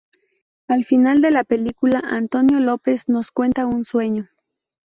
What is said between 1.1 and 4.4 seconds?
de la película, Antonio López nos cuenta un sueño.